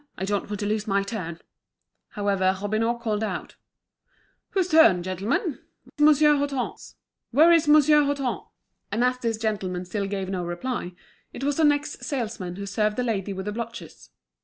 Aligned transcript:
I 0.17 0.25
don't 0.25 0.49
want 0.49 0.59
to 0.61 0.65
lose 0.65 0.87
my 0.87 1.03
turn!" 1.03 1.39
However, 2.13 2.57
Robineau 2.59 2.97
called 2.97 3.23
out: 3.23 3.55
"Whose 4.49 4.67
turn, 4.69 5.03
gentlemen? 5.03 5.59
Monsieur 5.99 6.37
Hutin's? 6.37 6.95
Where's 7.29 7.67
Monsieur 7.67 8.01
Hutin?" 8.03 8.39
And 8.91 9.03
as 9.03 9.19
this 9.19 9.37
gentleman 9.37 9.85
still 9.85 10.07
gave 10.07 10.27
no 10.27 10.43
reply, 10.43 10.93
it 11.33 11.43
was 11.43 11.57
the 11.57 11.63
next 11.63 12.03
salesman 12.03 12.55
who 12.55 12.65
served 12.65 12.97
the 12.97 13.03
lady 13.03 13.31
with 13.31 13.45
the 13.45 13.51
blotches. 13.51 14.09